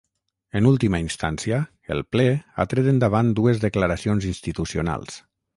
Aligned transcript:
En 0.59 0.67
última 0.69 1.01
instància, 1.03 1.59
el 1.97 2.01
ple 2.15 2.27
ha 2.63 2.67
tret 2.73 2.91
endavant 2.95 3.31
dues 3.41 3.63
declaracions 3.67 4.29
institucionals. 4.35 5.25